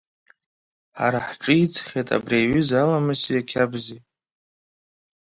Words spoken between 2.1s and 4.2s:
абри аҩыза аламыси ақьабзи.